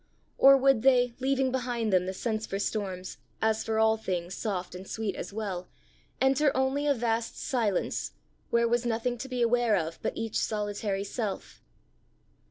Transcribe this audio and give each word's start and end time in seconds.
or 0.39 0.57
would 0.57 0.81
they, 0.81 1.13
leaving 1.19 1.51
behind 1.51 1.93
them 1.93 2.07
the 2.07 2.11
sense 2.15 2.47
for 2.47 2.57
storms, 2.57 3.17
as 3.39 3.63
for 3.63 3.77
all 3.77 3.97
things 3.97 4.33
soft 4.33 4.73
and 4.73 4.87
sweet 4.87 5.15
as 5.15 5.31
well, 5.31 5.67
enter 6.19 6.49
only 6.57 6.87
a 6.87 6.93
vast 6.95 7.37
silence, 7.39 8.11
where 8.49 8.67
was 8.67 8.83
nothing 8.83 9.15
to 9.15 9.29
be 9.29 9.43
aware 9.43 9.75
of 9.75 9.99
but 10.01 10.17
each 10.17 10.39
solitary 10.39 11.03
self? 11.03 11.61